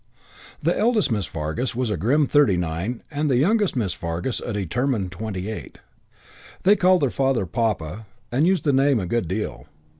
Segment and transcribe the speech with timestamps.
[0.63, 4.51] The eldest Miss Fargus was a grim thirty nine and the youngest Miss Fargus a
[4.51, 5.77] determined twenty eight.
[6.63, 9.67] They called their father "Papa" and used the name a good deal.